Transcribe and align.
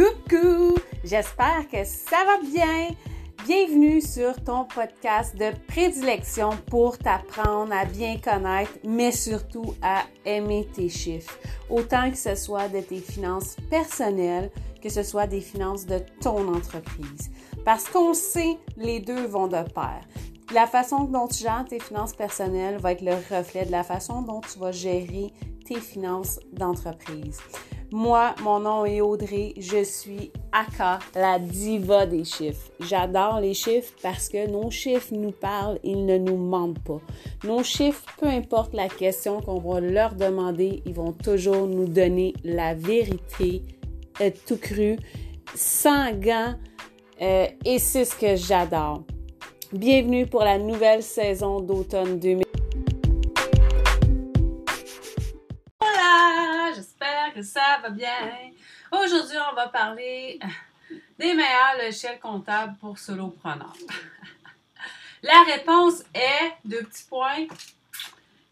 Coucou! 0.00 0.78
J'espère 1.04 1.68
que 1.70 1.84
ça 1.84 2.16
va 2.24 2.40
bien. 2.48 2.88
Bienvenue 3.44 4.00
sur 4.00 4.42
ton 4.42 4.64
podcast 4.64 5.36
de 5.36 5.50
prédilection 5.66 6.52
pour 6.70 6.96
t'apprendre 6.96 7.74
à 7.74 7.84
bien 7.84 8.16
connaître, 8.16 8.72
mais 8.82 9.12
surtout 9.12 9.74
à 9.82 10.04
aimer 10.24 10.66
tes 10.72 10.88
chiffres. 10.88 11.38
Autant 11.68 12.10
que 12.10 12.16
ce 12.16 12.34
soit 12.34 12.68
de 12.68 12.80
tes 12.80 13.00
finances 13.00 13.56
personnelles, 13.68 14.50
que 14.82 14.88
ce 14.88 15.02
soit 15.02 15.26
des 15.26 15.42
finances 15.42 15.84
de 15.84 15.98
ton 16.22 16.48
entreprise. 16.48 17.30
Parce 17.62 17.84
qu'on 17.84 18.14
sait, 18.14 18.56
les 18.78 19.00
deux 19.00 19.26
vont 19.26 19.48
de 19.48 19.62
pair. 19.70 20.00
La 20.54 20.66
façon 20.66 21.04
dont 21.04 21.28
tu 21.28 21.42
gères 21.42 21.66
tes 21.68 21.78
finances 21.78 22.14
personnelles 22.14 22.78
va 22.78 22.92
être 22.92 23.02
le 23.02 23.16
reflet 23.36 23.66
de 23.66 23.70
la 23.70 23.82
façon 23.82 24.22
dont 24.22 24.40
tu 24.40 24.58
vas 24.58 24.72
gérer 24.72 25.30
tes 25.66 25.78
finances 25.78 26.40
d'entreprise. 26.54 27.38
Moi, 27.92 28.36
mon 28.44 28.60
nom 28.60 28.84
est 28.84 29.00
Audrey, 29.00 29.52
je 29.56 29.82
suis 29.82 30.30
Aka, 30.52 31.00
la 31.16 31.40
diva 31.40 32.06
des 32.06 32.22
chiffres. 32.22 32.70
J'adore 32.78 33.40
les 33.40 33.52
chiffres 33.52 33.92
parce 34.00 34.28
que 34.28 34.48
nos 34.48 34.70
chiffres 34.70 35.12
nous 35.12 35.32
parlent, 35.32 35.80
ils 35.82 36.06
ne 36.06 36.16
nous 36.16 36.36
mentent 36.36 36.78
pas. 36.84 37.00
Nos 37.42 37.64
chiffres, 37.64 38.04
peu 38.20 38.28
importe 38.28 38.74
la 38.74 38.88
question 38.88 39.40
qu'on 39.40 39.58
va 39.58 39.80
leur 39.80 40.14
demander, 40.14 40.84
ils 40.86 40.94
vont 40.94 41.10
toujours 41.10 41.66
nous 41.66 41.86
donner 41.86 42.32
la 42.44 42.74
vérité, 42.74 43.62
euh, 44.20 44.30
tout 44.46 44.58
cru, 44.58 44.96
sans 45.56 46.12
gants, 46.12 46.54
euh, 47.20 47.46
et 47.64 47.80
c'est 47.80 48.04
ce 48.04 48.14
que 48.14 48.36
j'adore. 48.36 49.02
Bienvenue 49.72 50.26
pour 50.26 50.44
la 50.44 50.58
nouvelle 50.58 51.02
saison 51.02 51.60
d'automne 51.60 52.20
2020. 52.20 52.49
Ça 57.42 57.78
va 57.82 57.90
bien. 57.90 58.30
Aujourd'hui, 58.92 59.36
on 59.50 59.54
va 59.54 59.68
parler 59.68 60.38
des 61.18 61.34
meilleurs 61.34 61.76
logiciels 61.78 62.18
comptables 62.18 62.76
pour 62.78 62.98
solopreneurs. 62.98 63.76
La 65.22 65.42
réponse 65.44 66.02
est, 66.14 66.52
deux 66.64 66.82
petits 66.82 67.04
points, 67.08 67.46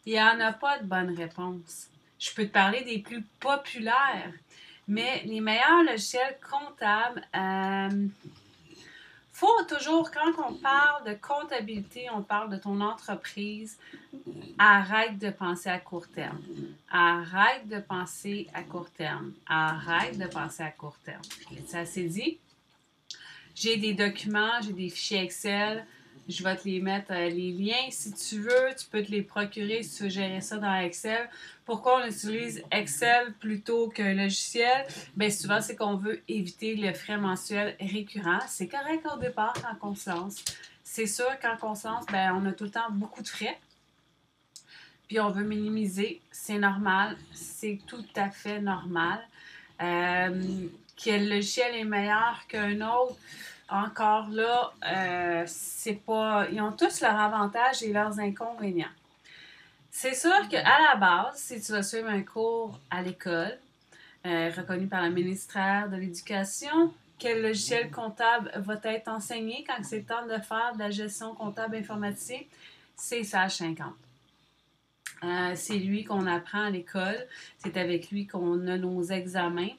il 0.05 0.13
n'y 0.13 0.23
en 0.23 0.39
a 0.41 0.53
pas 0.53 0.79
de 0.79 0.85
bonne 0.85 1.17
réponse. 1.17 1.89
Je 2.19 2.33
peux 2.35 2.45
te 2.45 2.53
parler 2.53 2.83
des 2.85 2.99
plus 2.99 3.23
populaires, 3.41 4.33
mais 4.87 5.23
les 5.25 5.41
meilleurs 5.41 5.83
logiciels 5.85 6.39
comptables, 6.51 7.23
euh, 7.35 8.07
faut 9.39 9.63
toujours, 9.69 10.11
quand 10.11 10.33
on 10.49 10.55
parle 10.55 11.05
de 11.07 11.15
comptabilité, 11.15 12.09
on 12.13 12.23
parle 12.23 12.51
de 12.51 12.57
ton 12.57 12.81
entreprise, 12.81 13.79
arrête 14.59 15.17
de 15.19 15.31
penser 15.31 15.69
à 15.69 15.79
court 15.79 16.09
terme. 16.09 16.41
Arrête 16.91 17.69
de 17.69 17.79
penser 17.79 18.49
à 18.53 18.65
court 18.65 18.91
terme. 18.91 19.33
Arrête 19.47 20.19
de 20.19 20.27
penser 20.27 20.65
à 20.65 20.73
court 20.73 20.99
terme. 21.05 21.23
Ça 21.69 21.87
c'est 21.87 22.09
dit. 22.19 22.39
J'ai 23.55 23.77
des 23.77 23.95
documents, 23.95 24.61
j'ai 24.61 24.73
des 24.73 24.89
fichiers 24.89 25.23
Excel, 25.23 25.87
je 26.29 26.45
vais 26.45 26.57
te 26.57 26.69
les 26.69 26.81
mettre, 26.81 27.13
euh, 27.13 27.29
les 27.29 27.53
liens, 27.53 27.91
si 27.91 28.13
tu 28.13 28.41
veux, 28.41 28.69
tu 28.79 28.87
peux 28.87 29.03
te 29.03 29.11
les 29.11 29.23
procurer 29.23 29.83
si 29.83 29.97
tu 29.97 30.03
veux 30.05 30.09
gérer 30.11 30.41
ça 30.41 30.59
dans 30.59 30.75
Excel. 30.75 31.29
Pourquoi 31.65 32.03
on 32.03 32.07
utilise 32.07 32.63
Excel 32.71 33.33
plutôt 33.41 33.89
qu'un 33.89 34.15
logiciel? 34.15 34.87
Bien, 35.17 35.31
souvent, 35.31 35.61
c'est 35.61 35.75
qu'on 35.75 35.97
veut 35.97 36.23
éviter 36.29 36.77
le 36.77 36.93
frais 36.93 37.17
mensuel 37.17 37.77
récurrent. 37.81 38.41
C'est 38.47 38.69
correct 38.69 39.07
au 39.13 39.19
départ 39.19 39.55
se 39.97 40.11
lance. 40.11 40.45
C'est 40.83 41.07
sûr, 41.07 41.27
se 41.75 41.89
lance, 41.89 42.07
bien, 42.07 42.35
on 42.35 42.45
a 42.47 42.53
tout 42.53 42.65
le 42.65 42.71
temps 42.71 42.91
beaucoup 42.91 43.23
de 43.23 43.29
frais. 43.29 43.59
Puis 45.09 45.19
on 45.21 45.31
veut 45.31 45.45
minimiser. 45.45 46.21
C'est 46.31 46.59
normal. 46.59 47.17
C'est 47.33 47.79
tout 47.87 48.05
à 48.15 48.31
fait 48.31 48.61
normal. 48.61 49.19
Euh, 49.81 50.67
quel 50.97 51.29
logiciel 51.29 51.75
est 51.75 51.85
meilleur 51.85 52.45
qu'un 52.49 52.81
autre? 52.83 53.17
Encore 53.69 54.29
là, 54.31 54.73
euh, 54.87 55.45
c'est 55.47 55.95
pas. 56.05 56.47
Ils 56.51 56.61
ont 56.61 56.73
tous 56.73 57.01
leurs 57.01 57.19
avantages 57.19 57.83
et 57.83 57.93
leurs 57.93 58.19
inconvénients. 58.19 58.87
C'est 59.91 60.15
sûr 60.15 60.49
qu'à 60.49 60.63
la 60.63 60.97
base, 60.97 61.37
si 61.37 61.61
tu 61.61 61.73
vas 61.73 61.83
suivre 61.83 62.09
un 62.09 62.23
cours 62.23 62.79
à 62.91 63.03
l'école, 63.03 63.59
euh, 64.27 64.51
reconnu 64.57 64.87
par 64.87 65.03
le 65.03 65.11
ministère 65.11 65.89
de 65.89 65.97
l'Éducation, 65.97 66.93
quel 67.19 67.43
logiciel 67.43 67.91
comptable 67.91 68.53
va 68.57 68.79
être 68.85 69.09
enseigné 69.09 69.65
quand 69.67 69.83
c'est 69.83 70.03
temps 70.03 70.27
de 70.27 70.41
faire 70.41 70.73
de 70.75 70.79
la 70.79 70.91
gestion 70.91 71.35
comptable 71.35 71.77
informatique? 71.77 72.49
C'est 72.97 73.25
Sage 73.25 73.57
50. 73.57 73.93
Euh, 75.25 75.53
c'est 75.57 75.79
lui 75.79 76.05
qu'on 76.05 76.27
apprend 76.27 76.65
à 76.67 76.71
l'école. 76.71 77.27
C'est 77.59 77.77
avec 77.77 78.11
lui 78.11 78.27
qu'on 78.27 78.67
a 78.69 78.77
nos 78.77 79.03
examens. 79.03 79.75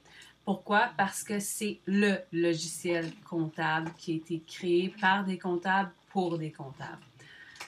Pourquoi? 0.49 0.89
Parce 0.97 1.23
que 1.23 1.37
c'est 1.37 1.77
le 1.85 2.15
logiciel 2.33 3.11
comptable 3.29 3.91
qui 3.99 4.13
a 4.13 4.15
été 4.15 4.41
créé 4.47 4.91
par 4.99 5.23
des 5.23 5.37
comptables 5.37 5.91
pour 6.09 6.39
des 6.39 6.49
comptables. 6.51 7.03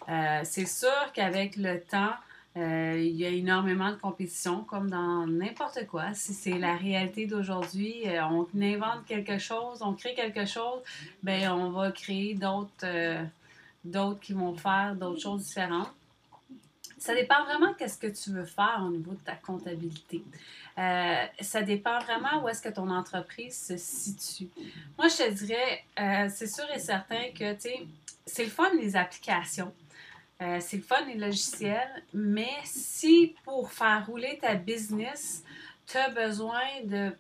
Euh, 0.10 0.40
c'est 0.44 0.66
sûr 0.66 0.90
qu'avec 1.14 1.58
le 1.58 1.80
temps, 1.80 2.16
euh, 2.58 2.98
il 2.98 3.16
y 3.16 3.24
a 3.24 3.30
énormément 3.30 3.92
de 3.92 3.98
compétition, 3.98 4.64
comme 4.64 4.90
dans 4.90 5.28
n'importe 5.28 5.86
quoi. 5.86 6.16
Si 6.16 6.34
c'est 6.34 6.58
la 6.58 6.76
réalité 6.76 7.28
d'aujourd'hui, 7.28 8.02
euh, 8.08 8.24
on 8.24 8.48
invente 8.60 9.06
quelque 9.06 9.38
chose, 9.38 9.84
on 9.84 9.94
crée 9.94 10.16
quelque 10.16 10.48
chose, 10.48 10.82
ben 11.22 11.52
on 11.52 11.70
va 11.70 11.92
créer 11.92 12.34
d'autres, 12.34 13.28
d'autres 13.86 14.22
qui 14.22 14.34
vont 14.34 14.56
faire 14.56 14.96
d'autres 14.96 15.22
choses 15.22 15.46
différentes. 15.46 15.94
Ça 17.02 17.16
dépend 17.16 17.44
vraiment 17.46 17.74
qu'est-ce 17.74 17.98
que 17.98 18.06
tu 18.06 18.30
veux 18.30 18.46
faire 18.46 18.84
au 18.86 18.92
niveau 18.92 19.14
de 19.14 19.20
ta 19.22 19.34
comptabilité. 19.34 20.24
Euh, 20.78 21.26
ça 21.40 21.64
dépend 21.64 21.98
vraiment 22.02 22.44
où 22.44 22.48
est-ce 22.48 22.62
que 22.62 22.70
ton 22.70 22.92
entreprise 22.92 23.60
se 23.60 23.76
situe. 23.76 24.48
Moi, 25.00 25.08
je 25.08 25.18
te 25.18 25.32
dirais, 25.32 25.84
euh, 26.00 26.30
c'est 26.32 26.46
sûr 26.46 26.66
et 26.72 26.78
certain 26.78 27.32
que, 27.32 27.54
tu 27.54 27.62
sais, 27.62 27.88
c'est 28.28 28.44
le 28.44 28.52
fun 28.52 28.70
les 28.76 28.96
applications. 28.96 29.74
Euh, 30.44 30.60
c'est 30.62 30.78
le 30.78 30.84
fun 30.84 31.04
les 31.08 31.16
logiciels, 31.16 32.04
mais 32.14 32.54
si 32.66 33.36
pour 33.46 33.72
faire 33.72 34.06
rouler 34.06 34.38
ta 34.40 34.54
business, 34.54 35.44
tu 35.88 35.98
as 35.98 36.10
besoin 36.10 36.84
de, 36.84 37.12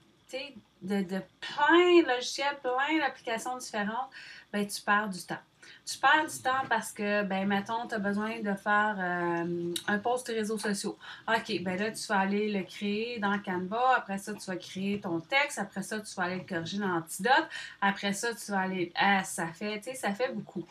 de, 0.83 1.01
de 1.01 1.21
plein 1.39 2.03
de 2.03 2.07
logiciels, 2.07 2.59
plein 2.61 2.99
d'applications 2.99 3.57
différentes, 3.57 4.11
ben, 4.53 4.67
tu 4.67 4.79
perds 4.79 5.09
du 5.09 5.23
temps. 5.23 5.41
Tu 5.85 5.97
perds 5.97 6.27
du 6.27 6.41
temps 6.41 6.65
parce 6.69 6.91
que, 6.91 7.23
ben, 7.23 7.47
mettons, 7.47 7.87
tu 7.87 7.95
as 7.95 7.99
besoin 7.99 8.39
de 8.39 8.53
faire 8.53 8.95
euh, 8.99 9.73
un 9.87 9.97
post 9.97 10.27
réseaux 10.27 10.57
sociaux. 10.57 10.97
OK, 11.27 11.63
ben 11.63 11.77
là, 11.77 11.91
tu 11.91 12.05
vas 12.07 12.19
aller 12.19 12.51
le 12.51 12.63
créer 12.63 13.19
dans 13.19 13.37
Canva. 13.39 13.95
Après 13.97 14.17
ça, 14.17 14.33
tu 14.33 14.45
vas 14.45 14.55
créer 14.55 14.99
ton 14.99 15.19
texte. 15.19 15.59
Après 15.59 15.81
ça, 15.81 15.99
tu 15.99 16.13
vas 16.15 16.23
aller 16.23 16.37
le 16.37 16.45
corriger 16.47 16.77
dans 16.77 16.97
Antidote. 16.97 17.47
Après 17.81 18.13
ça, 18.13 18.33
tu 18.33 18.51
vas 18.51 18.59
aller. 18.59 18.91
Ah, 18.95 19.23
ça 19.23 19.47
fait, 19.47 19.79
tu 19.79 19.89
sais, 19.89 19.95
ça 19.95 20.13
fait 20.13 20.31
beaucoup. 20.33 20.65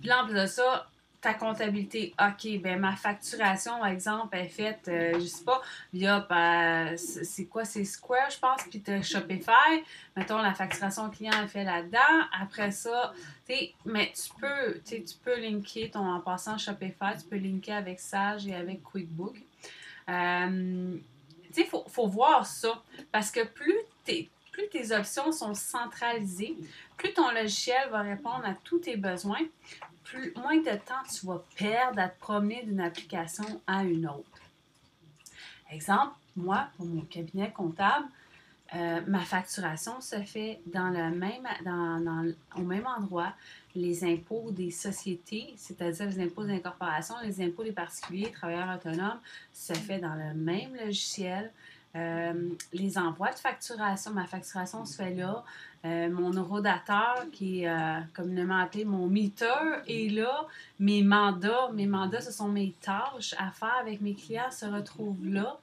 Puis 0.00 0.12
en 0.12 0.26
plus 0.26 0.34
de 0.34 0.46
ça, 0.46 0.88
ta 1.20 1.34
comptabilité, 1.34 2.14
OK, 2.18 2.60
ben 2.60 2.78
ma 2.78 2.96
facturation, 2.96 3.78
par 3.78 3.88
exemple, 3.88 4.34
est 4.36 4.48
faite, 4.48 4.88
euh, 4.88 5.12
je 5.14 5.26
sais 5.26 5.44
pas, 5.44 5.60
via, 5.92 6.26
ben, 6.28 6.96
c'est 6.96 7.44
quoi, 7.44 7.64
c'est 7.64 7.84
Square, 7.84 8.30
je 8.30 8.38
pense, 8.38 8.62
puis 8.70 8.80
tu 8.80 9.02
Shopify. 9.02 9.82
Mettons, 10.16 10.38
la 10.38 10.54
facturation 10.54 11.10
client 11.10 11.44
est 11.44 11.48
faite 11.48 11.66
là-dedans. 11.66 12.26
Après 12.40 12.70
ça, 12.70 13.12
tu 13.46 13.54
mais 13.84 14.12
tu 14.12 14.30
peux, 14.40 14.80
tu 14.84 15.14
peux 15.22 15.38
linker 15.38 15.90
ton, 15.90 16.06
en 16.10 16.20
passant 16.20 16.56
Shopify, 16.56 17.16
tu 17.18 17.26
peux 17.28 17.36
linker 17.36 17.76
avec 17.76 18.00
Sage 18.00 18.46
et 18.46 18.54
avec 18.54 18.82
QuickBook. 18.82 19.36
Euh, 20.08 20.96
tu 21.52 21.62
sais, 21.62 21.64
faut, 21.64 21.84
faut, 21.88 22.06
voir 22.06 22.46
ça, 22.46 22.82
parce 23.12 23.30
que 23.30 23.44
plus 23.44 23.76
tes, 24.04 24.30
plus 24.52 24.68
tes 24.68 24.94
options 24.94 25.32
sont 25.32 25.54
centralisées, 25.54 26.56
plus 26.96 27.12
ton 27.12 27.30
logiciel 27.30 27.90
va 27.90 28.00
répondre 28.00 28.44
à 28.44 28.54
tous 28.64 28.78
tes 28.78 28.96
besoins, 28.96 29.40
plus, 30.10 30.32
moins 30.36 30.58
de 30.58 30.76
temps 30.76 31.02
tu 31.08 31.26
vas 31.26 31.42
perdre 31.56 32.00
à 32.00 32.08
te 32.08 32.18
promener 32.18 32.62
d'une 32.64 32.80
application 32.80 33.44
à 33.66 33.84
une 33.84 34.06
autre. 34.06 34.40
Exemple, 35.70 36.14
moi, 36.36 36.68
pour 36.76 36.86
mon 36.86 37.02
cabinet 37.02 37.50
comptable, 37.52 38.06
euh, 38.74 39.00
ma 39.06 39.20
facturation 39.20 40.00
se 40.00 40.16
fait 40.22 40.60
dans 40.66 40.90
le 40.90 41.10
même, 41.10 41.46
dans, 41.64 42.32
au 42.56 42.62
même 42.62 42.86
endroit. 42.86 43.32
Les 43.74 44.04
impôts 44.04 44.50
des 44.50 44.70
sociétés, 44.70 45.54
c'est-à-dire 45.56 46.06
les 46.06 46.20
impôts 46.20 46.44
des 46.44 46.54
incorporations, 46.54 47.14
les 47.22 47.40
impôts 47.42 47.64
des 47.64 47.72
particuliers, 47.72 48.30
travailleurs 48.32 48.76
autonomes, 48.76 49.20
se 49.52 49.74
fait 49.74 49.98
dans 49.98 50.14
le 50.14 50.34
même 50.34 50.74
logiciel. 50.74 51.52
Euh, 51.96 52.50
les 52.72 52.98
envois 52.98 53.30
de 53.30 53.38
facturation, 53.38 54.12
ma 54.12 54.26
facturation 54.26 54.84
se 54.84 54.96
fait 54.96 55.14
là. 55.14 55.44
Euh, 55.86 56.10
mon 56.10 56.30
eurodateur, 56.30 57.24
qui 57.32 57.62
est 57.62 57.68
euh, 57.68 58.00
communément 58.12 58.58
appelé 58.58 58.84
mon 58.84 59.06
meter, 59.06 59.80
est 59.88 60.12
là. 60.12 60.46
Mes 60.78 61.02
mandats, 61.02 61.70
mes 61.72 61.86
mandats, 61.86 62.20
ce 62.20 62.32
sont 62.32 62.48
mes 62.48 62.74
tâches 62.82 63.34
à 63.38 63.50
faire 63.50 63.76
avec 63.80 64.00
mes 64.02 64.14
clients, 64.14 64.50
se 64.50 64.66
retrouvent 64.66 65.26
là. 65.26 65.58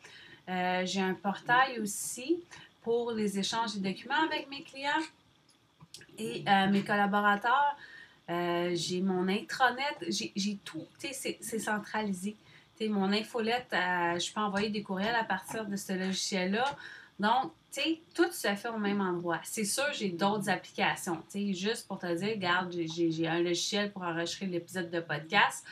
J'ai 0.85 1.01
un 1.01 1.13
portail 1.13 1.79
aussi 1.79 2.39
pour 2.81 3.11
les 3.11 3.37
échanges 3.37 3.75
de 3.75 3.89
documents 3.89 4.23
avec 4.25 4.49
mes 4.49 4.63
clients 4.63 5.03
et 6.17 6.45
mes 6.71 6.83
collaborateurs. 6.83 7.75
j'ai 8.29 9.01
mon 9.01 9.27
intranet, 9.27 9.97
j'ai 10.07 10.57
tout, 10.63 10.87
c'est 10.97 11.59
centralisé 11.59 12.37
mon 12.85 13.11
infolette, 13.11 13.67
je 13.71 14.33
peux 14.33 14.39
envoyer 14.39 14.69
des 14.69 14.83
courriels 14.83 15.15
à 15.15 15.23
partir 15.23 15.65
de 15.65 15.75
ce 15.75 15.93
logiciel-là. 15.93 16.65
Donc, 17.19 17.51
tu 17.71 17.81
sais, 17.81 17.99
tout 18.13 18.31
se 18.31 18.47
fait 18.55 18.69
au 18.69 18.77
même 18.77 19.01
endroit. 19.01 19.39
C'est 19.43 19.65
sûr, 19.65 19.85
j'ai 19.93 20.09
d'autres 20.09 20.49
applications. 20.49 21.17
Tu 21.31 21.47
sais, 21.47 21.53
juste 21.53 21.87
pour 21.87 21.99
te 21.99 22.13
dire, 22.13 22.29
regarde, 22.29 22.71
j'ai 22.71 23.27
un 23.27 23.41
logiciel 23.41 23.91
pour 23.91 24.03
enregistrer 24.03 24.45
l'épisode 24.45 24.89
de 24.89 24.99
podcast. 24.99 25.65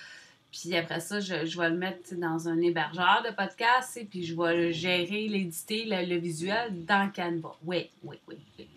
Puis 0.51 0.75
après 0.75 1.01
ça, 1.01 1.19
je, 1.19 1.59
vais 1.59 1.69
le 1.69 1.75
mettre 1.75 2.15
dans 2.15 2.47
un 2.47 2.59
hébergeur 2.62 3.24
de 3.27 3.36
podcast, 3.36 3.97
et 3.97 4.06
puis 4.06 4.24
je 4.24 4.36
vais 4.36 4.71
gérer, 4.71 5.27
l'éditer, 5.27 5.86
le, 5.86 6.15
visuel 6.15 6.86
dans 6.86 7.12
Canva. 7.12 7.56
Oui, 7.65 7.89
oui, 8.03 8.18
oui. 8.27 8.36
oui. 8.57 8.68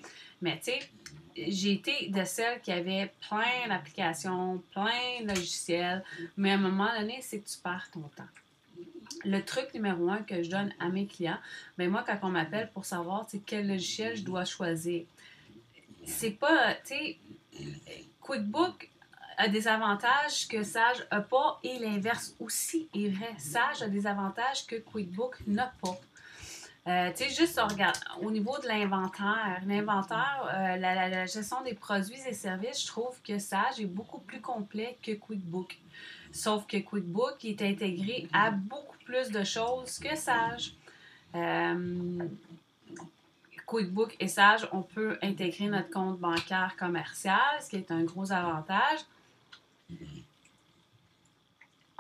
Mais 0.43 0.59
tu 0.59 0.73
sais, 0.73 0.81
j'ai 1.37 1.73
été 1.73 2.09
de 2.09 2.25
celles 2.25 2.61
qui 2.61 2.73
avaient 2.73 3.13
plein 3.29 3.69
d'applications, 3.69 4.63
plein 4.73 5.23
de 5.23 5.29
logiciels, 5.29 6.03
mais 6.37 6.51
à 6.51 6.55
un 6.55 6.59
moment 6.59 6.89
donné, 6.99 7.19
c'est 7.23 7.39
que 7.39 7.49
tu 7.49 7.59
perds 7.59 7.89
ton 7.93 8.03
temps. 8.17 8.25
Le 9.25 9.41
truc 9.41 9.73
numéro 9.75 10.09
un 10.09 10.19
que 10.19 10.43
je 10.43 10.51
donne 10.51 10.73
à 10.79 10.89
mes 10.89 11.07
clients, 11.07 11.39
ben 11.77 11.91
moi, 11.91 12.05
quand 12.07 12.19
on 12.23 12.29
m'appelle 12.29 12.71
pour 12.73 12.85
savoir 12.85 13.27
quel 13.47 13.69
logiciel 13.69 14.17
je 14.17 14.23
dois 14.23 14.45
choisir, 14.45 15.05
c'est 16.05 16.31
pas, 16.31 16.75
tu 16.85 16.95
sais, 16.95 17.19
QuickBook 18.21 18.91
a 19.37 19.49
des 19.49 19.69
avantages 19.69 20.49
que 20.49 20.63
Sage 20.63 21.07
n'a 21.13 21.21
pas 21.21 21.61
et 21.63 21.79
l'inverse 21.79 22.35
aussi 22.41 22.89
est 22.95 23.09
vrai. 23.09 23.35
Sage 23.39 23.83
a 23.83 23.89
des 23.89 24.07
avantages 24.07 24.67
que 24.67 24.77
QuickBook 24.77 25.37
n'a 25.47 25.73
pas. 25.81 25.97
Euh, 26.89 27.11
tu 27.15 27.25
sais, 27.25 27.31
juste 27.31 27.61
regarde, 27.61 27.99
au 28.23 28.31
niveau 28.31 28.57
de 28.59 28.67
l'inventaire, 28.67 29.61
l'inventaire, 29.67 30.51
euh, 30.55 30.77
la, 30.77 31.27
gestion 31.27 31.63
des 31.63 31.75
produits 31.75 32.21
et 32.27 32.33
services, 32.33 32.83
je 32.83 32.87
trouve 32.87 33.21
que 33.23 33.39
Sage 33.39 33.79
est 33.79 33.87
beaucoup 33.87 34.21
plus 34.21 34.41
complet 34.41 34.97
que 35.03 35.13
QuickBook. 35.13 35.79
Sauf 36.33 36.67
que 36.67 36.79
QuickBook 36.79 37.45
est 37.45 37.63
intégré 37.63 38.27
à 38.33 38.51
beaucoup 38.51 38.98
plus 39.09 39.31
de 39.31 39.43
choses 39.43 39.99
que 39.99 40.15
Sage. 40.17 40.75
Euh, 41.35 42.19
QuickBook 43.67 44.17
et 44.21 44.29
Sage, 44.29 44.69
on 44.73 44.83
peut 44.83 45.19
intégrer 45.23 45.67
notre 45.67 45.91
compte 45.91 46.19
bancaire 46.19 46.77
commercial, 46.79 47.39
ce 47.61 47.71
qui 47.71 47.77
est 47.77 47.91
un 47.91 48.05
gros 48.05 48.31
avantage 48.33 49.01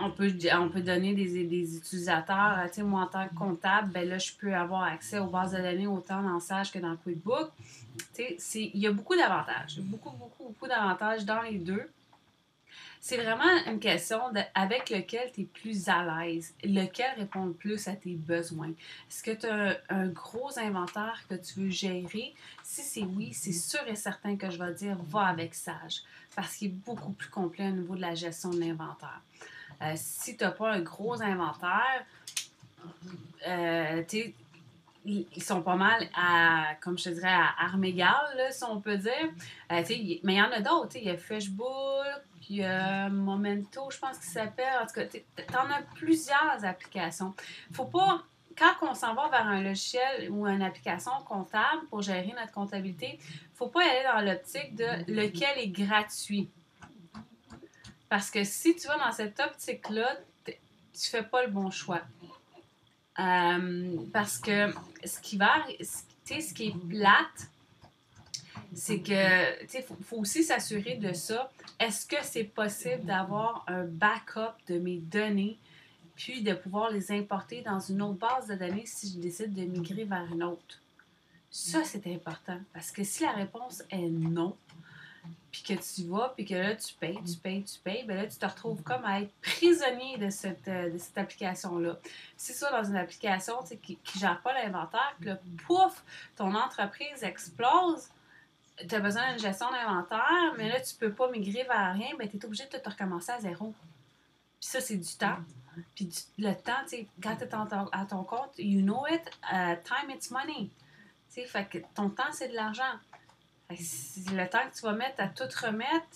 on 0.00 0.10
peut, 0.10 0.32
on 0.55 0.69
peut 0.69 0.81
donner 0.81 1.14
des, 1.14 1.76
utilisateurs. 1.76 2.58
Tu 2.69 2.75
sais, 2.75 2.82
moi, 2.82 3.02
en 3.02 3.06
tant 3.06 3.26
que 3.28 3.34
comptable, 3.34 3.90
ben 3.90 4.08
là, 4.08 4.19
je 4.19 4.32
peux 4.32 4.54
avoir 4.54 4.84
accès 4.84 5.19
aux 5.19 5.26
bases 5.26 5.52
de 5.52 5.58
données 5.58 5.88
autant 5.88 6.22
dans 6.22 6.38
Sage 6.38 6.70
que 6.70 6.78
dans 6.78 6.96
QuickBook. 6.96 7.50
Tu 8.14 8.22
sais, 8.38 8.70
il 8.72 8.81
y 8.81 8.87
a 8.87 8.93
beaucoup 8.93 9.16
d'avantages. 9.16 9.81
Beaucoup, 9.81 10.11
beaucoup, 10.11 10.44
beaucoup 10.44 10.69
d'avantages 10.69 11.25
dans 11.25 11.43
les 11.43 11.58
deux. 11.58 11.90
C'est 13.00 13.16
vraiment 13.16 13.44
une 13.66 13.78
question 13.78 14.20
avec 14.54 14.90
lequel 14.90 15.30
tu 15.32 15.42
es 15.42 15.44
plus 15.44 15.88
à 15.88 16.04
l'aise, 16.04 16.54
lequel 16.64 17.06
répond 17.16 17.46
le 17.46 17.52
plus 17.52 17.86
à 17.88 17.92
tes 17.92 18.14
besoins. 18.14 18.70
Est-ce 19.08 19.22
que 19.22 19.30
tu 19.30 19.46
as 19.46 19.78
un, 19.88 20.08
gros 20.08 20.58
inventaire 20.58 21.22
que 21.28 21.34
tu 21.36 21.60
veux 21.60 21.70
gérer? 21.70 22.34
Si 22.62 22.82
c'est 22.82 23.02
oui, 23.02 23.32
c'est 23.32 23.52
sûr 23.52 23.80
et 23.86 23.94
certain 23.94 24.36
que 24.36 24.50
je 24.50 24.58
vais 24.58 24.74
dire 24.74 24.96
va 25.04 25.26
avec 25.26 25.54
Sage 25.54 26.02
parce 26.34 26.56
qu'il 26.56 26.68
est 26.68 26.74
beaucoup 26.74 27.12
plus 27.12 27.30
complet 27.30 27.68
au 27.68 27.72
niveau 27.72 27.94
de 27.94 28.00
la 28.00 28.14
gestion 28.14 28.50
de 28.50 28.60
l'inventaire. 28.60 29.22
Euh, 29.82 29.92
si 29.96 30.36
tu 30.36 30.44
n'as 30.44 30.50
pas 30.50 30.72
un 30.72 30.80
gros 30.80 31.22
inventaire, 31.22 32.04
euh, 33.46 34.02
ils 35.04 35.42
sont 35.42 35.62
pas 35.62 35.76
mal 35.76 36.08
à, 36.14 36.74
comme 36.80 36.98
je 36.98 37.04
te 37.04 37.08
dirais, 37.10 37.28
à 37.28 37.54
armes 37.64 37.84
égales, 37.84 38.48
si 38.50 38.64
on 38.64 38.80
peut 38.80 38.96
dire. 38.96 39.30
Euh, 39.72 39.82
mais 40.24 40.34
il 40.34 40.38
y 40.38 40.42
en 40.42 40.50
a 40.50 40.60
d'autres. 40.60 40.96
Il 40.96 41.04
y 41.04 41.10
a 41.10 41.16
Freshbook, 41.16 42.22
il 42.48 42.56
y 42.56 42.64
a 42.64 43.08
Momento, 43.08 43.90
je 43.90 43.98
pense 43.98 44.18
qu'il 44.18 44.30
s'appelle. 44.30 44.72
En 44.82 44.86
tout 44.86 44.94
cas, 44.94 45.06
tu 45.06 45.56
en 45.56 45.70
as 45.70 45.82
plusieurs 45.94 46.64
applications. 46.64 47.34
faut 47.72 47.84
pas 47.84 48.22
quand 48.58 48.90
on 48.90 48.94
s'en 48.94 49.14
va 49.14 49.28
vers 49.28 49.46
un 49.46 49.62
logiciel 49.62 50.30
ou 50.30 50.46
une 50.46 50.62
application 50.62 51.12
comptable 51.26 51.86
pour 51.88 52.02
gérer 52.02 52.34
notre 52.38 52.52
comptabilité, 52.52 53.18
il 53.20 53.52
ne 53.52 53.56
faut 53.56 53.68
pas 53.68 53.82
aller 53.82 54.04
dans 54.04 54.20
l'optique 54.20 54.74
de 54.74 55.12
lequel 55.12 55.58
est 55.58 55.68
gratuit. 55.68 56.48
Parce 58.08 58.30
que 58.30 58.44
si 58.44 58.74
tu 58.74 58.86
vas 58.88 58.98
dans 58.98 59.12
cette 59.12 59.38
optique-là, 59.38 60.16
tu 60.44 60.52
ne 60.52 60.98
fais 60.98 61.22
pas 61.22 61.44
le 61.44 61.50
bon 61.50 61.70
choix. 61.70 62.00
Euh, 63.20 63.96
parce 64.12 64.38
que 64.38 64.72
ce 65.04 65.20
qui 65.20 65.36
va, 65.36 65.54
ce 65.80 66.54
qui 66.54 66.68
est 66.68 66.88
plate, 66.88 67.50
c'est 68.75 69.00
que, 69.00 69.66
tu 69.66 69.82
faut, 69.82 69.96
faut 70.05 70.16
aussi 70.16 70.44
s'assurer 70.44 70.96
de 70.96 71.12
ça. 71.12 71.50
Est-ce 71.78 72.06
que 72.06 72.16
c'est 72.22 72.44
possible 72.44 73.05
d'avoir 73.05 73.64
un 73.66 73.84
backup 73.84 74.55
de 74.69 74.78
mes 74.78 74.99
données, 74.99 75.58
puis 76.16 76.43
de 76.43 76.55
pouvoir 76.55 76.90
les 76.90 77.12
importer 77.12 77.62
dans 77.62 77.81
une 77.81 78.02
autre 78.02 78.19
base 78.19 78.49
de 78.49 78.55
données 78.55 78.87
si 78.87 79.12
je 79.12 79.19
décide 79.19 79.55
de 79.55 79.62
migrer 79.62 80.05
vers 80.05 80.26
une 80.32 80.43
autre? 80.43 80.81
Ça, 81.50 81.84
c'est 81.84 82.06
important. 82.08 82.60
Parce 82.72 82.90
que 82.90 83.05
si 83.05 83.22
la 83.22 83.32
réponse 83.32 83.82
est 83.90 84.08
non, 84.08 84.55
puis 85.50 85.62
que 85.62 85.75
tu 85.75 86.08
vas, 86.08 86.32
puis 86.37 86.44
que 86.44 86.54
là, 86.54 86.75
tu 86.76 86.94
payes, 86.94 87.19
tu 87.25 87.37
payes, 87.37 87.64
tu 87.64 87.78
payes, 87.78 88.04
bien 88.04 88.16
là, 88.16 88.26
tu 88.26 88.37
te 88.37 88.46
retrouves 88.46 88.82
comme 88.82 89.04
à 89.04 89.22
être 89.22 89.32
prisonnier 89.40 90.19
de 90.19 90.31
cette, 90.31 90.69
euh, 90.69 90.90
de 90.90 90.99
cette 90.99 91.16
application-là. 91.16 91.99
Si 92.37 92.52
ça 92.52 92.70
dans 92.70 92.88
une 92.88 92.96
application 92.96 93.54
qui 93.82 93.99
ne 94.14 94.20
gère 94.20 94.40
pas 94.43 94.52
l'inventaire, 94.52 95.14
puis 95.19 95.31
là, 95.31 95.38
pouf, 95.66 96.04
ton 96.37 96.54
entreprise 96.54 97.22
explose, 97.22 98.08
tu 98.86 98.94
as 98.94 99.00
besoin 99.00 99.30
d'une 99.30 99.40
gestion 99.40 99.70
d'inventaire, 99.70 100.54
mais 100.56 100.69
là, 100.69 100.80
tu 100.80 100.94
peux 100.94 101.12
pas 101.12 101.30
migrer 101.30 101.64
vers 101.64 101.92
rien, 101.94 102.16
bien, 102.16 102.28
tu 102.28 102.36
es 102.36 102.44
obligé 102.44 102.64
de 102.66 102.76
te 102.76 102.88
recommencer 102.88 103.32
à 103.32 103.40
zéro. 103.40 103.75
Puis 104.60 104.69
ça, 104.69 104.80
c'est 104.80 104.96
du 104.96 105.14
temps. 105.16 105.38
Puis 105.94 106.08
le 106.38 106.52
temps, 106.54 106.82
tu 106.84 106.90
sais, 106.90 107.06
quand 107.22 107.36
tu 107.36 107.44
es 107.44 107.54
à 107.54 108.04
ton 108.04 108.25
compte, 108.25 108.52
you 108.58 108.82
know 108.82 109.06
it, 109.06 109.22
uh, 109.52 109.76
time 109.84 110.10
it's 110.10 110.30
money. 110.30 110.70
Tu 111.32 111.42
sais, 111.42 111.46
fait 111.46 111.66
que 111.66 111.78
ton 111.94 112.10
temps, 112.10 112.32
c'est 112.32 112.48
de 112.48 112.54
l'argent 112.54 112.98
le 113.70 114.46
temps 114.48 114.69
que 114.70 114.75
tu 114.75 114.82
vas 114.82 114.92
mettre 114.92 115.20
à 115.20 115.28
tout 115.28 115.48
remettre, 115.62 116.06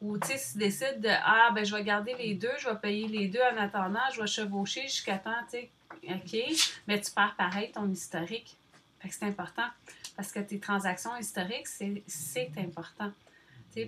ou 0.00 0.18
tu 0.18 0.28
sais, 0.28 0.38
si 0.38 0.52
tu 0.52 0.58
décides 0.58 1.00
de 1.00 1.08
Ah, 1.08 1.50
ben 1.54 1.64
je 1.64 1.74
vais 1.74 1.82
garder 1.82 2.14
les 2.14 2.34
deux, 2.34 2.52
je 2.58 2.68
vais 2.68 2.76
payer 2.76 3.08
les 3.08 3.28
deux 3.28 3.40
en 3.40 3.56
attendant, 3.56 4.00
je 4.12 4.20
vais 4.20 4.26
chevaucher 4.26 4.82
jusqu'à 4.82 5.18
temps, 5.18 5.30
tu 5.50 5.58
sais, 5.58 5.70
OK, 6.08 6.80
mais 6.86 7.00
tu 7.00 7.10
perds 7.10 7.34
pareil 7.36 7.70
ton 7.72 7.90
historique. 7.90 8.56
Fait 9.00 9.08
que 9.08 9.14
c'est 9.14 9.26
important. 9.26 9.66
Parce 10.20 10.32
que 10.32 10.40
tes 10.40 10.60
transactions 10.60 11.16
historiques, 11.16 11.66
c'est 11.66 12.52
important. 12.58 13.10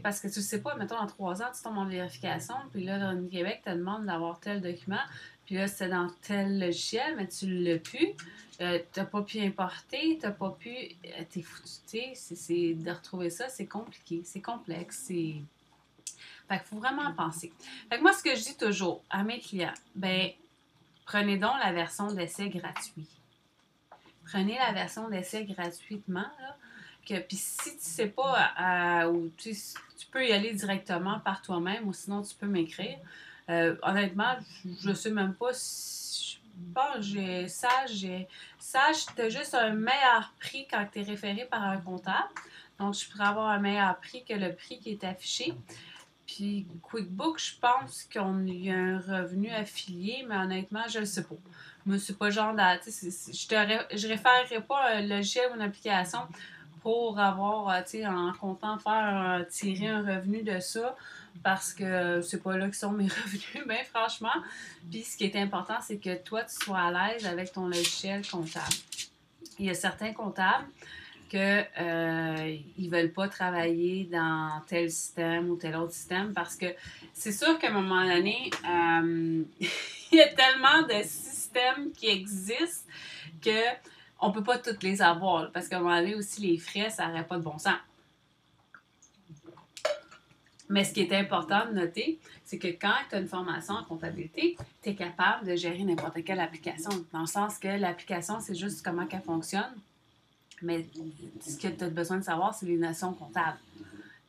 parce 0.02 0.18
que 0.18 0.28
tu 0.28 0.40
sais 0.40 0.62
pas, 0.62 0.74
mettons, 0.76 0.96
en 0.96 1.06
trois 1.06 1.42
ans, 1.42 1.50
tu 1.54 1.62
tombes 1.62 1.76
en 1.76 1.84
vérification, 1.84 2.54
puis 2.72 2.84
là, 2.84 3.12
le 3.12 3.28
Québec, 3.28 3.60
te 3.62 3.68
demande 3.68 4.06
d'avoir 4.06 4.40
tel 4.40 4.62
document, 4.62 5.02
puis 5.44 5.56
là, 5.56 5.68
c'est 5.68 5.90
dans 5.90 6.08
tel 6.22 6.58
logiciel, 6.58 7.16
mais 7.16 7.28
tu 7.28 7.44
ne 7.44 7.62
l'as 7.62 7.78
plus. 7.78 8.14
Euh, 8.62 8.78
tu 8.94 9.00
n'as 9.00 9.04
pas 9.04 9.20
pu 9.20 9.40
importer, 9.40 10.16
tu 10.18 10.26
n'as 10.26 10.32
pas 10.32 10.56
pu. 10.58 10.70
Euh, 10.70 11.22
t'es 11.28 11.42
foutu, 11.42 12.00
c'est 12.14 12.72
de 12.72 12.90
retrouver 12.90 13.28
ça, 13.28 13.50
c'est 13.50 13.66
compliqué, 13.66 14.22
c'est 14.24 14.40
complexe, 14.40 15.04
c'est. 15.08 15.34
Fait 16.48 16.58
qu'il 16.60 16.66
faut 16.68 16.78
vraiment 16.78 17.12
penser. 17.12 17.52
Fait 17.90 17.98
que 17.98 18.00
moi, 18.00 18.14
ce 18.14 18.22
que 18.22 18.34
je 18.34 18.42
dis 18.42 18.56
toujours 18.56 19.04
à 19.10 19.22
mes 19.22 19.38
clients, 19.38 19.74
ben, 19.94 20.30
prenez 21.04 21.36
donc 21.36 21.56
la 21.62 21.74
version 21.74 22.10
d'essai 22.10 22.48
gratuit. 22.48 23.21
Prenez 24.24 24.56
la 24.56 24.72
version 24.72 25.08
d'essai 25.08 25.44
gratuitement, 25.44 26.30
puis 27.04 27.36
si 27.36 27.70
tu 27.70 27.76
ne 27.76 27.80
sais 27.80 28.08
pas, 28.08 29.08
ou 29.08 29.30
tu, 29.36 29.54
peux 30.10 30.26
y 30.26 30.32
aller 30.32 30.52
directement 30.52 31.20
par 31.20 31.42
toi-même, 31.42 31.88
ou 31.88 31.92
sinon 31.92 32.22
tu 32.22 32.34
peux 32.34 32.46
m'écrire. 32.46 32.98
Euh, 33.48 33.76
honnêtement, 33.82 34.36
je 34.82 34.90
ne 34.90 34.94
sais 34.94 35.10
même 35.10 35.34
pas 35.34 35.50
si. 35.52 36.38
Bon, 36.54 37.00
j'ai 37.00 37.48
Sage, 37.48 37.94
j'ai. 37.94 38.28
Sage, 38.58 39.06
tu 39.16 39.22
as 39.22 39.28
juste 39.30 39.54
un 39.54 39.70
meilleur 39.70 40.32
prix 40.38 40.66
quand 40.70 40.86
tu 40.92 41.00
es 41.00 41.02
référé 41.02 41.46
par 41.46 41.62
un 41.62 41.78
comptable. 41.78 42.28
Donc, 42.78 42.94
je 42.94 43.08
pourrais 43.08 43.24
avoir 43.24 43.48
un 43.48 43.58
meilleur 43.58 43.98
prix 43.98 44.22
que 44.24 44.34
le 44.34 44.54
prix 44.54 44.78
qui 44.78 44.90
est 44.90 45.04
affiché. 45.04 45.54
Puis 46.26 46.66
QuickBook, 46.82 47.38
je 47.38 47.58
pense 47.58 48.08
qu'on 48.12 48.46
y 48.46 48.70
a 48.70 48.76
un 48.76 48.98
revenu 48.98 49.50
affilié, 49.50 50.24
mais 50.28 50.36
honnêtement, 50.36 50.84
je 50.88 50.96
ne 50.96 51.00
le 51.00 51.06
sais 51.06 51.24
pas. 51.24 51.34
Mais 51.86 51.98
c'est 51.98 52.16
pas 52.16 52.30
genre 52.30 52.54
de, 52.54 52.60
je 52.60 53.06
ne 53.06 53.98
je 53.98 54.08
référerai 54.08 54.60
pas 54.66 54.94
un 54.94 55.02
logiciel 55.02 55.50
ou 55.52 55.56
une 55.56 55.62
application 55.62 56.20
pour 56.82 57.18
avoir, 57.18 57.68
euh, 57.68 57.80
tu 57.82 57.98
sais, 57.98 58.06
en 58.06 58.32
comptant 58.32 58.78
faire 58.78 59.40
euh, 59.40 59.44
tirer 59.44 59.88
un 59.88 60.02
revenu 60.02 60.42
de 60.42 60.58
ça 60.58 60.96
parce 61.42 61.72
que 61.72 62.20
c'est 62.20 62.42
pas 62.42 62.56
là 62.56 62.68
que 62.68 62.76
sont 62.76 62.92
mes 62.92 63.04
revenus, 63.24 63.66
bien 63.66 63.84
franchement. 63.84 64.34
Puis 64.90 65.02
ce 65.02 65.16
qui 65.16 65.24
est 65.24 65.36
important, 65.36 65.76
c'est 65.80 65.98
que 65.98 66.14
toi, 66.22 66.42
tu 66.42 66.54
sois 66.64 66.80
à 66.80 66.90
l'aise 66.90 67.26
avec 67.26 67.52
ton 67.52 67.66
logiciel 67.66 68.26
comptable. 68.26 68.74
Il 69.58 69.66
y 69.66 69.70
a 69.70 69.74
certains 69.74 70.12
comptables 70.12 70.66
qu'ils 71.30 71.66
euh, 71.80 72.56
ne 72.78 72.90
veulent 72.90 73.12
pas 73.12 73.28
travailler 73.28 74.04
dans 74.12 74.60
tel 74.66 74.90
système 74.90 75.48
ou 75.50 75.56
tel 75.56 75.76
autre 75.76 75.92
système 75.92 76.34
parce 76.34 76.56
que 76.56 76.66
c'est 77.14 77.32
sûr 77.32 77.58
qu'à 77.58 77.68
un 77.68 77.80
moment 77.80 78.04
donné, 78.04 78.50
il 80.12 80.18
y 80.18 80.20
a 80.20 80.28
tellement 80.28 80.82
de 80.82 81.02
systèmes 81.04 81.31
qui 81.96 82.08
existent 82.08 82.90
que 83.40 83.60
on 84.20 84.30
peut 84.30 84.44
pas 84.44 84.58
toutes 84.58 84.82
les 84.82 85.02
avoir 85.02 85.50
parce 85.50 85.68
qu'à 85.68 85.78
un 85.78 85.80
moment 85.80 85.96
donné 85.96 86.14
aussi, 86.14 86.40
les 86.40 86.58
frais, 86.58 86.90
ça 86.90 87.08
n'aurait 87.08 87.26
pas 87.26 87.38
de 87.38 87.42
bon 87.42 87.58
sens. 87.58 87.78
Mais 90.68 90.84
ce 90.84 90.94
qui 90.94 91.00
est 91.00 91.12
important 91.12 91.66
de 91.66 91.72
noter, 91.72 92.18
c'est 92.44 92.58
que 92.58 92.68
quand 92.68 92.94
tu 93.10 93.16
as 93.16 93.18
une 93.18 93.28
formation 93.28 93.74
en 93.74 93.84
comptabilité, 93.84 94.56
tu 94.82 94.90
es 94.90 94.94
capable 94.94 95.46
de 95.46 95.54
gérer 95.54 95.82
n'importe 95.84 96.24
quelle 96.24 96.40
application. 96.40 96.90
Dans 97.12 97.20
le 97.20 97.26
sens 97.26 97.58
que 97.58 97.68
l'application, 97.68 98.40
c'est 98.40 98.54
juste 98.54 98.82
comment 98.82 99.06
elle 99.10 99.20
fonctionne. 99.20 99.74
Mais 100.62 100.86
ce 101.40 101.58
que 101.58 101.68
tu 101.68 101.84
as 101.84 101.90
besoin 101.90 102.18
de 102.18 102.24
savoir, 102.24 102.54
c'est 102.54 102.66
les 102.66 102.78
notions 102.78 103.12
comptables. 103.12 103.58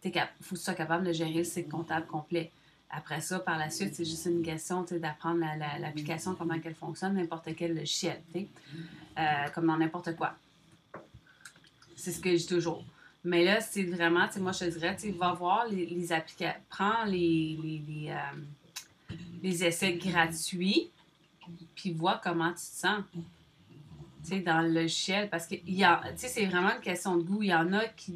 Il 0.03 0.11
faut 0.41 0.55
que 0.55 0.59
tu 0.59 0.65
sois 0.65 0.73
capable 0.73 1.05
de 1.05 1.13
gérer 1.13 1.31
le 1.31 1.43
cycle 1.45 1.69
comptable 1.69 2.07
complet. 2.07 2.51
Après 2.95 3.21
ça, 3.21 3.39
par 3.39 3.57
la 3.57 3.71
suite, 3.71 3.95
c'est 3.95 4.05
juste 4.05 4.25
une 4.27 4.43
question 4.43 4.83
d'apprendre 4.83 5.41
l'application, 5.79 6.35
comment 6.35 6.53
elle 6.63 6.75
fonctionne, 6.75 7.15
n'importe 7.15 7.50
quel 7.55 7.75
logiciel, 7.75 8.21
euh, 8.35 9.21
comme 9.53 9.65
dans 9.65 9.77
n'importe 9.77 10.15
quoi. 10.15 10.35
C'est 11.95 12.12
ce 12.12 12.19
que 12.19 12.29
je 12.29 12.38
dis 12.38 12.47
toujours. 12.47 12.83
Mais 13.23 13.43
là, 13.43 13.62
c'est 13.62 13.83
vraiment, 13.83 14.27
moi, 14.39 14.51
je 14.51 14.65
te 14.65 14.77
dirais, 14.77 14.95
va 15.17 15.33
voir 15.33 15.65
les, 15.67 15.88
les 15.88 16.12
applications, 16.12 16.59
prends 16.69 17.03
les, 17.05 17.57
les, 17.63 18.12
euh, 18.12 19.15
les, 19.41 19.63
essais 19.63 19.93
gratuits, 19.93 20.91
puis 21.73 21.93
vois 21.93 22.21
comment 22.23 22.50
tu 22.50 22.57
te 22.57 22.59
sens. 22.59 23.03
Dans 24.45 24.62
le 24.62 24.69
logiciel, 24.69 25.29
parce 25.29 25.45
que 25.47 25.55
c'est 26.15 26.45
vraiment 26.45 26.73
une 26.73 26.81
question 26.81 27.17
de 27.17 27.23
goût. 27.23 27.43
Il 27.43 27.50
y 27.50 27.53
en 27.53 27.73
a 27.73 27.85
qui 27.88 28.13